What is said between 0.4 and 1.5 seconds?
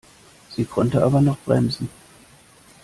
Sie konnte aber noch